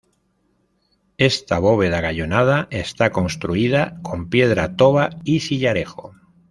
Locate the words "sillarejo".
5.41-6.15